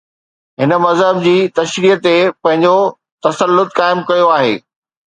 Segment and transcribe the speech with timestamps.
[0.61, 2.75] هن مذهب جي تشريح تي پنهنجو
[3.27, 4.53] تسلط قائم ڪيو آهي.